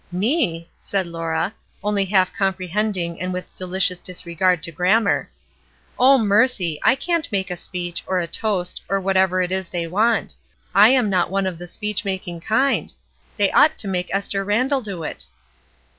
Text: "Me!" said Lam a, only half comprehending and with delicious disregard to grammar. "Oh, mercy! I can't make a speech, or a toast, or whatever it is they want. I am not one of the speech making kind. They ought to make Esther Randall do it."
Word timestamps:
"Me!" 0.11 0.67
said 0.79 1.05
Lam 1.05 1.35
a, 1.35 1.53
only 1.83 2.05
half 2.05 2.33
comprehending 2.33 3.21
and 3.21 3.31
with 3.31 3.53
delicious 3.53 3.99
disregard 4.01 4.63
to 4.63 4.71
grammar. 4.71 5.29
"Oh, 5.99 6.17
mercy! 6.17 6.79
I 6.83 6.95
can't 6.95 7.31
make 7.31 7.51
a 7.51 7.55
speech, 7.55 8.03
or 8.07 8.19
a 8.19 8.25
toast, 8.25 8.81
or 8.89 8.99
whatever 8.99 9.43
it 9.43 9.51
is 9.51 9.69
they 9.69 9.85
want. 9.85 10.33
I 10.73 10.89
am 10.89 11.11
not 11.11 11.29
one 11.29 11.45
of 11.45 11.59
the 11.59 11.67
speech 11.67 12.03
making 12.03 12.39
kind. 12.41 12.91
They 13.37 13.51
ought 13.51 13.77
to 13.77 13.87
make 13.87 14.09
Esther 14.11 14.43
Randall 14.43 14.81
do 14.81 15.03
it." 15.03 15.27